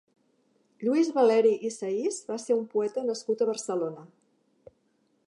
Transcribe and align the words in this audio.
Lluís 0.85 1.11
Valeri 1.17 1.51
i 1.69 1.71
Sahís 1.75 2.17
va 2.31 2.39
ser 2.45 2.59
un 2.63 2.65
poeta 2.75 3.07
nascut 3.11 3.45
a 3.47 3.51
Barcelona. 3.51 4.11